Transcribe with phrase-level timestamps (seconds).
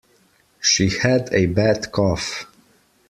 [0.59, 2.47] She had a bad cough.